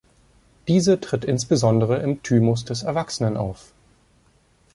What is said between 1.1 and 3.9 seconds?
insbesondere im Thymus des Erwachsenen auf.